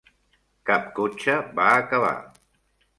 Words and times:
Cap 0.69 0.89
cotxe 1.01 1.37
va 1.61 1.71
acabar. 1.85 2.15